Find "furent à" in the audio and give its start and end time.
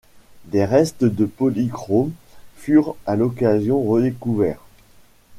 2.55-3.15